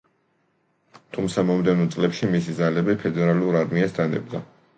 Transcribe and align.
თუმცა, 1.17 1.43
მომდევნო 1.49 1.85
წლებში 1.97 2.31
მისი 2.33 2.57
ძალები 2.61 2.97
ფედერალურ 3.05 3.61
არმიას 3.61 3.95
დანებდა. 4.01 4.45